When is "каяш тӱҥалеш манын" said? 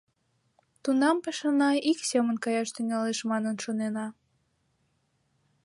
2.43-3.55